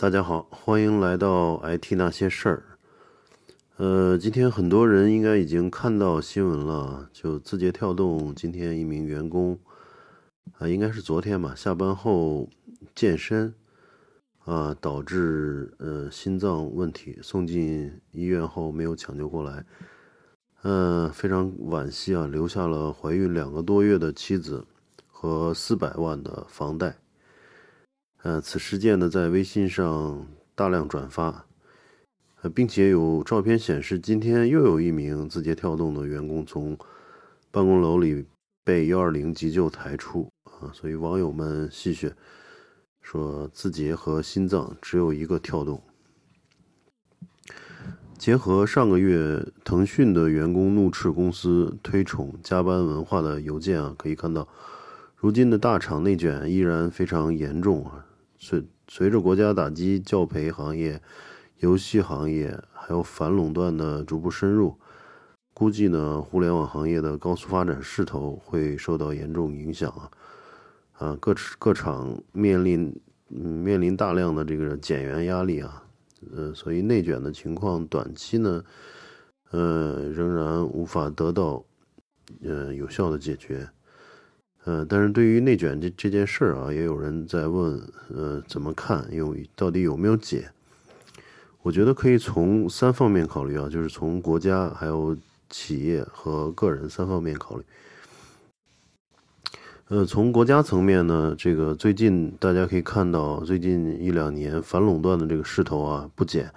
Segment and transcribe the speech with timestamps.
[0.00, 2.62] 大家好，欢迎来到 IT 那些事儿。
[3.78, 9.58] 呃，今天很多人应该已经看到新闻了，就字节跳动今天一名员工
[10.56, 12.48] 啊，应该是昨天吧，下班后
[12.94, 13.52] 健身
[14.44, 19.64] 啊，导致呃心脏问题，送进医院后没有抢救过来，
[20.62, 24.64] 嗯，非常惋惜啊，留下了怀孕两个多月的妻子
[25.08, 26.96] 和四百万的房贷。
[28.22, 31.46] 呃，此事件呢，在微信上大量转发，
[32.42, 36.76] 呃，并且有照片显示，今天又有一名字节跳动的员工从
[37.52, 38.26] 办公楼里
[38.64, 42.12] 被幺二零急救抬出啊，所以网友们戏谑
[43.00, 45.80] 说，字节和心脏只有一个跳动。
[48.18, 54.48] 结合上个月腾讯的员工怒斥公司推崇加班文化的邮件啊，可以看到，
[55.14, 58.06] 如今的大厂内卷依然非常严重啊。
[58.38, 61.02] 随随着国家打击教培行业、
[61.58, 64.76] 游戏行业还有反垄断的逐步深入，
[65.52, 70.10] 估计呢，互联网行业的高速发展势头会受到严重影响啊！
[70.92, 72.94] 啊，各各厂面临
[73.30, 75.82] 嗯面临大量的这个减员压力啊，
[76.32, 78.64] 呃，所以内卷的情况短期呢，
[79.50, 81.64] 呃，仍然无法得到
[82.42, 83.68] 呃有效的解决。
[84.64, 87.80] 呃，但是对于内卷这这件事儿啊，也有人在问，
[88.14, 89.08] 呃，怎么看？
[89.10, 90.50] 有到底有没有解？
[91.62, 95.16] 我觉得可以从三方面考虑啊，就是从国家、还有
[95.48, 97.64] 企业和个人三方面考虑。
[99.88, 106.52] 呃，从国家层面呢，这个最近大家可以看到，最近一两年反垄断的这个势头啊不减，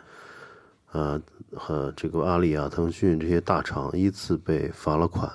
[0.92, 1.22] 啊
[1.54, 5.32] 和这个阿里啊、腾讯这些大厂依次被罚了款。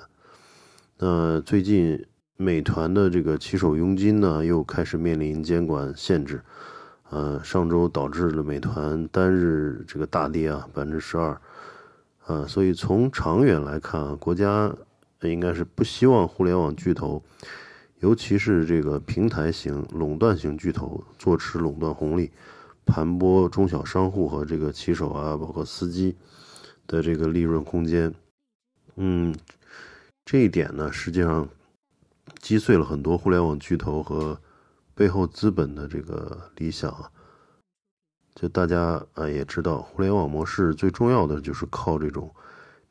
[0.99, 2.05] 那最近。
[2.39, 6.39] 美团的这个骑手佣金呢，又开始面临监管限制，
[7.09, 11.41] 呃，上周导致了美团单日这个大跌啊，百分之十二，
[12.27, 14.71] 啊，所以从长远来看啊，国家
[15.23, 17.23] 应该是不希望互联网巨头，
[18.01, 22.31] 尤其是这个平台型垄断型巨头坐吃垄断红利，
[22.85, 26.15] 盘剥中小商户和这个骑手啊，包括司机
[26.85, 28.13] 的这个利润空间，
[28.95, 29.35] 嗯，
[30.23, 31.49] 这一点呢，实际上。
[32.47, 34.39] 击碎了很多互联网巨头和
[34.95, 37.11] 背后资本的这个理想啊！
[38.35, 42.33] 就大家啊也知道，互联网模式最重要的就是靠这种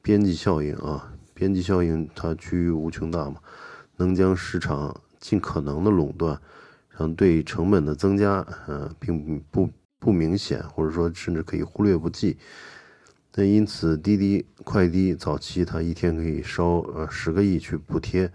[0.03, 3.41] 边际效应啊，边际效应它趋于无穷大嘛，
[3.97, 6.39] 能将市场尽可能的垄断，
[6.91, 12.37] 让对成本的增加，呃，并不不明显，或者说甚至可以忽略不计。
[13.35, 18.31] 那因此，滴滴快滴早期它一天可以烧呃十个亿去补贴。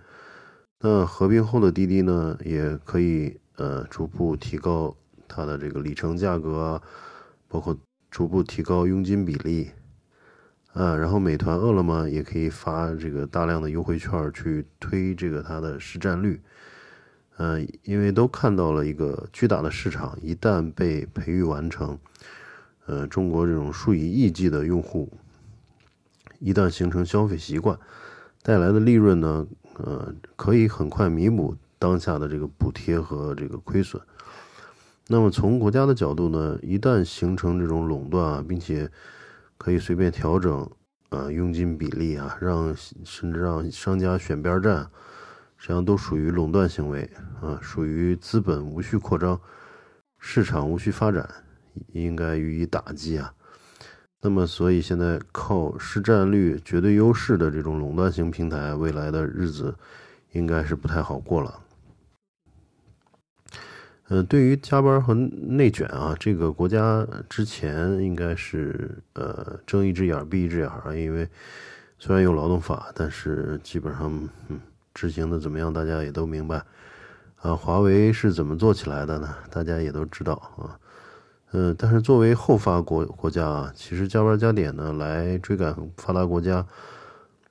[0.84, 4.96] 那合并后的滴滴呢，也可以呃逐步提高
[5.28, 6.82] 它的这个里程价格，
[7.48, 7.78] 包括
[8.10, 9.70] 逐步提高佣金比例，
[10.74, 16.42] 啊，然后美团、饿了么也可以发这个大量的优惠券去推这个它的市占率，
[17.38, 21.96] 嗯，因为都看到了一个巨大的市场，一旦被培育完成，
[22.88, 25.14] 呃，中国这种数以亿计的用户，
[26.40, 27.78] 一旦形成消费习惯，
[28.42, 29.46] 带来的利润呢？
[29.78, 34.02] 呃，可以很快弥补当下的这个补贴和这个亏损。
[35.08, 38.90] 那么从国家的角度呢，一旦形成这种垄断啊，并且
[39.58, 40.70] 可以随便调整
[41.10, 42.74] 呃佣金比例啊，让
[43.04, 44.90] 甚至让商家选边站，
[45.58, 47.10] 实际上都属于垄断行为
[47.42, 49.40] 啊，属于资本无序扩张、
[50.18, 51.28] 市场无序发展，
[51.94, 53.34] 应该予以打击啊。
[54.24, 59.74] 那么，所以现在靠市占率绝对优势的这种垄断型平台，未来的日子
[60.34, 61.60] 应该是不太好过了。
[64.10, 71.28] 嗯，对于加班和内卷啊，这个国家之前应该是呃睁一只眼闭一只眼啊，因为
[71.98, 74.12] 虽然有劳动法，但是基本上
[74.50, 74.60] 嗯
[74.94, 76.64] 执行的怎么样，大家也都明白。
[77.38, 79.34] 啊，华为是怎么做起来的呢？
[79.50, 80.78] 大家也都知道啊。
[81.54, 86.66] 嗯，但是作为后发国国家啊，其实加班加点呢，来追赶发达国家，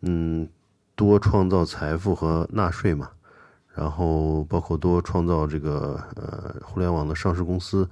[0.00, 0.48] 嗯，
[0.96, 3.10] 多创造财富和纳税嘛，
[3.74, 7.86] 然后包括多创造这个呃互联网的上市公司，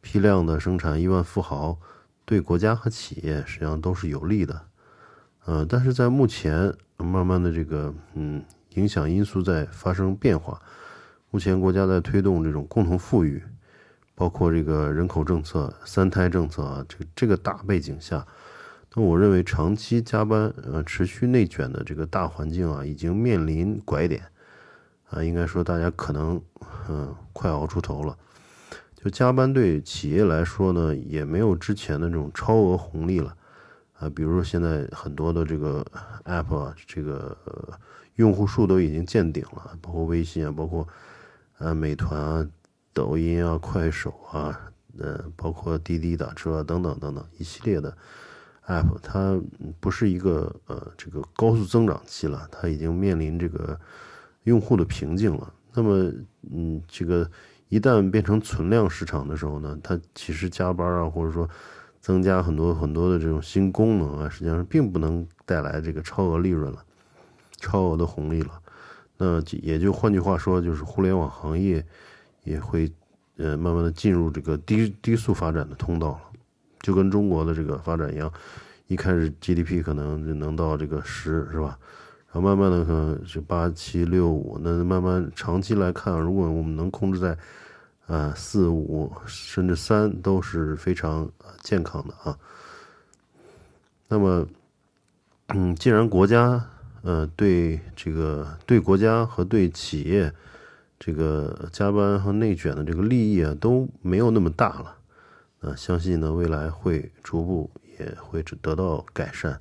[0.00, 1.76] 批量的生产亿万富豪，
[2.24, 4.62] 对国家和企业实际上都是有利的，
[5.44, 8.42] 呃，但是在目前慢慢的这个嗯
[8.76, 10.58] 影响因素在发生变化，
[11.30, 13.42] 目前国家在推动这种共同富裕。
[14.20, 18.26] 包括这个人口政策、三胎政策啊，这个这个大背景下，
[18.94, 24.22] 那我认为长期加班、呃持续内卷的这个大环境啊，已经面临拐点，
[25.08, 26.38] 啊，应该说大家可能，
[26.90, 28.14] 嗯，快熬出头了。
[28.94, 33.34] 就加班对企业来说呢，也没有之前的这种超额红利了
[33.94, 34.10] 啊。
[34.10, 35.82] 比如说现在很多的这个
[36.26, 37.34] app 啊，这个
[38.16, 40.86] 用户数都已经见顶了，包括微信啊，包括
[41.56, 42.46] 呃美团啊、
[42.92, 47.96] 抖音啊、快手啊，呃，包括滴滴打车啊等等等等一系列的
[48.66, 49.40] app，它
[49.80, 53.78] 不是一个呃这个高速增长期了，它已经面临这个
[54.44, 55.52] 用户的瓶颈了。
[55.72, 56.12] 那么，
[56.52, 57.30] 嗯，这个。
[57.70, 61.48] 一旦变成存量市场的时候呢，它其实加班啊，或者说
[62.00, 66.84] 增加很多很多的这种新功能啊，实际上并不能带来这个超额利润了，
[67.60, 68.60] 超额的红利了。
[69.18, 71.86] 那也就换句话说，就是互联网行业
[72.44, 72.90] 也会
[73.36, 76.20] 呃慢慢的进入这个低低速发展的通道了，
[76.80, 78.32] 就跟中国的这个发展一样，
[78.86, 81.78] 一开始 GDP 可能就能到这个十，是吧？
[82.32, 87.36] 然后慢慢的可能是八七六五，那慢慢长期来看，如果我们能控制在，
[88.06, 91.28] 啊四五甚至三都是非常
[91.60, 92.38] 健康的啊。
[94.08, 94.46] 那么，
[95.48, 96.64] 嗯，既然国家
[97.02, 100.32] 呃对这个对国家和对企业
[101.00, 104.96] 这个加班和内卷的这个利益啊都没有那么大了，
[105.62, 109.58] 啊，相信呢未来会逐步也会得到改善。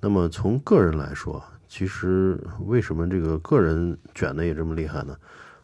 [0.00, 5.14] 那么从个人来说，其实，为什么这个个人卷的也这么厉害呢？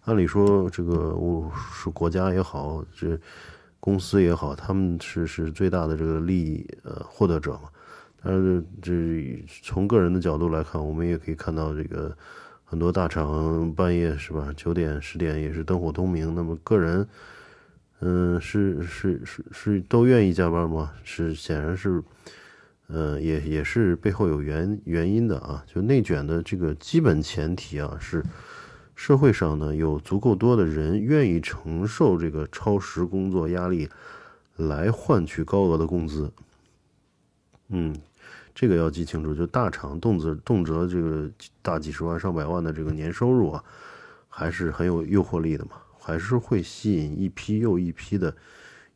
[0.05, 3.19] 按理说，这个我是国家也好，这
[3.81, 7.71] 公司也好，他们是是最大的这个利益呃获得者嘛。
[8.23, 12.15] 但是这从个人的角度来看，我们也可以看到，这个
[12.75, 16.35] 很多大厂半夜是吧，九点十点也是灯火通明。
[16.35, 17.07] 那么个人，
[18.01, 20.91] 嗯，是是是是都愿意加班吗？
[21.05, 22.03] 是显然是。
[22.89, 25.65] 呃，也也是背后有原原因的啊。
[25.73, 28.25] 就内卷的这个基本前提啊，是
[28.97, 33.89] 社会上呢有足够多的人愿意承受这个超时工作压力，
[34.57, 36.29] 来换取高额的工资。
[37.69, 37.95] 嗯，
[38.55, 39.35] 这个要记清楚。
[39.35, 41.29] 就大厂动辄动辄这个
[41.61, 43.65] 大几十万上百万的这个年收入啊，
[44.29, 48.35] 还是很有诱惑力的嘛，还是会吸引一批又一批的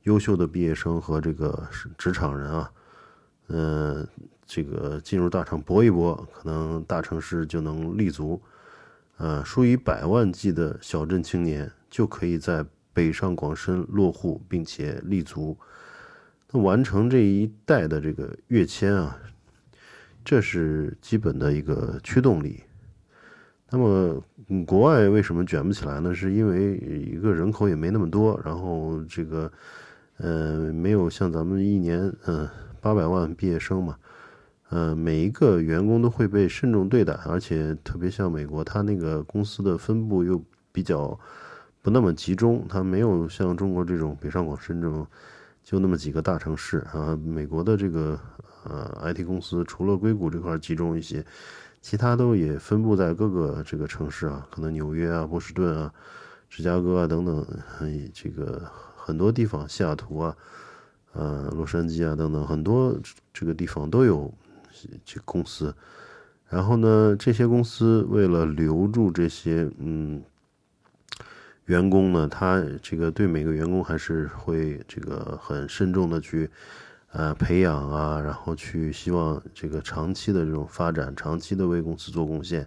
[0.04, 2.70] 优秀的毕业生和这个职场人啊。
[3.48, 4.06] 嗯，
[4.46, 8.40] 这个进入大厂搏一搏，可能大城市就能立足。
[9.16, 15.56] 呃，数以百万计的小镇青年就可以在北上广深落户，并且立足。
[16.50, 19.18] 那完成这一代的这个跃迁啊，
[20.28, 22.60] 这是基本的一个驱动力。
[23.70, 24.22] 那么，
[24.66, 26.14] 国外为什么卷不起来呢？
[26.14, 29.50] 是因为一个人口也没那么多，然后这个，
[30.18, 32.46] 呃，没有像咱们一年，嗯。
[32.80, 33.96] 八百万毕业生嘛，
[34.68, 40.40] 呃，每一个员工都会被慎重对待，而且特别像美国，它那个公司的分布又
[40.70, 41.18] 比较
[41.82, 45.04] 不那么集中，它没有像中国这种北上广深这种
[45.68, 47.14] 就那么几个大城市啊。
[47.22, 48.18] 美国的这个
[48.64, 51.22] 呃 IT 公司除了硅谷这块集中一些，
[51.82, 55.92] 其他都也分布在各个这个城市啊，可能纽约啊、波士顿啊、
[56.48, 57.46] 芝加哥啊等等，
[58.14, 58.62] 这个
[58.96, 60.34] 很多地方，西雅图啊。
[61.12, 62.98] 呃，洛杉矶啊，等等，很多
[63.34, 64.32] 这个地方都有
[65.04, 65.74] 这公司。
[66.48, 70.22] 然后呢，这些公司为了留住这些嗯
[71.68, 76.50] 员工呢，他这个对每个员工还是会这个很慎重的去
[77.12, 82.66] 呃培养啊，然后去希望这个长期的这种发展，长期的为公司做贡献。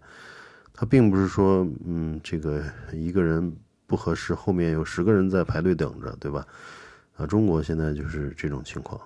[0.74, 3.56] 他并不是说嗯，这个一个人
[3.88, 6.46] 不合适，后面有十个人在排队等着，对吧？
[7.18, 9.02] 啊，中国现在就是这种情况。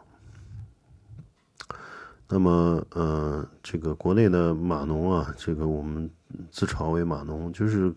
[2.27, 6.09] 那么，呃，这个国内的码农啊，这个我们
[6.51, 7.93] 自嘲为码农，就是，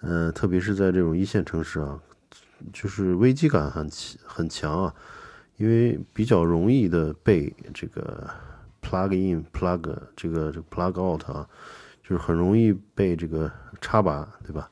[0.00, 2.00] 呃，特别是在这种一线城市啊，
[2.72, 3.90] 就是危机感很
[4.24, 4.94] 很强啊，
[5.56, 8.28] 因为比较容易的被这个
[8.82, 11.48] plug in plug 这个这个 plug out 啊，
[12.02, 13.50] 就是很容易被这个
[13.80, 14.70] 插拔，对吧？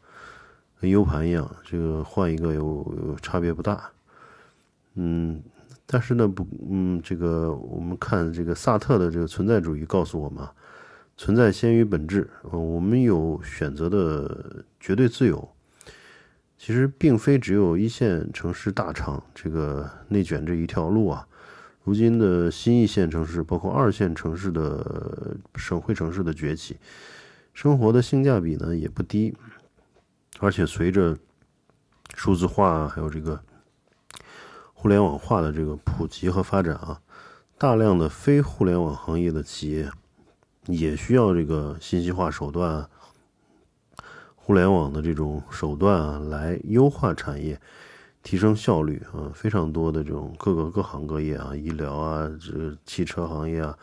[0.80, 2.62] 跟 U 盘一样，这个换一个有
[3.08, 3.90] 有差别不大。
[4.94, 5.42] 嗯，
[5.86, 10.46] 但是呢，不，嗯，这个我们看这个萨特的这个存在主义告诉我们，
[11.16, 15.48] 存在先于本质，我们有选择的绝对自由。
[16.56, 21.26] 其实并非只有一线城市大厂这个内卷这一条路啊，
[21.82, 26.76] 如今的新一线城市，包括二线城市的省会城市的崛起，
[27.52, 29.36] 生活的性价比呢也不低，
[30.40, 31.16] 而且随着
[32.14, 33.40] 数字化还有这个。
[34.76, 37.00] 互联网化的这个普及和发展啊，
[37.56, 39.90] 大量的非互联网行业的企业
[40.66, 42.88] 也需要这个信息化手段、
[44.34, 47.60] 互联网的这种手段啊，来优化产业，
[48.22, 53.76] 提升效率啊，非常多的这种各个各行各业啊，医疗啊，这个汽车行业啊，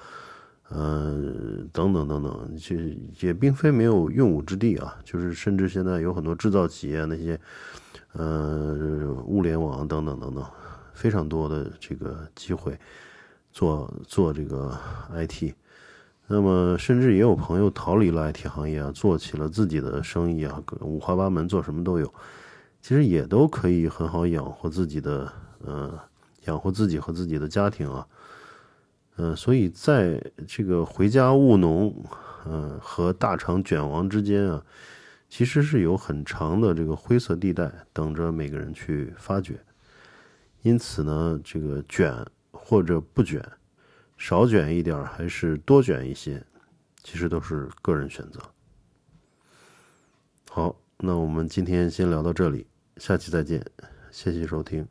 [0.72, 4.98] 嗯，等等等等，其实也并非没有用武之地啊。
[5.04, 7.40] 就是甚至现在有很多制造企业那些，
[8.14, 10.44] 呃，物联网等等等等，
[10.94, 12.76] 非常多的这个机会
[13.52, 14.76] 做做这个
[15.14, 15.54] IT。
[16.32, 22.12] 那么甚至也有朋友逃离了 IT 行业啊，做起了自己的生意啊，五花八门，做什么都有。
[22.82, 25.32] 其实也都可以很好养活自己的，
[25.66, 26.00] 呃，
[26.46, 28.08] 养活自己和自己的家庭啊，
[29.18, 31.94] 嗯，所以在这个回家务农，
[32.46, 34.64] 嗯，和大厂卷王之间啊，
[35.30, 39.60] 其实是有很长的这个灰色地带等着每个人去发掘。
[40.62, 42.16] 因此呢，这个卷
[42.52, 43.44] 或者不卷，
[44.22, 46.40] 少卷一点还是多卷一些，
[47.02, 48.40] 其实都是个人选择。
[50.48, 52.68] 好，那我们今天先聊到这里。
[52.98, 53.66] 下期再见，
[54.12, 54.88] 谢谢收听。